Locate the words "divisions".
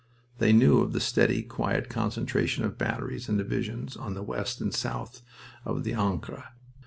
3.37-3.95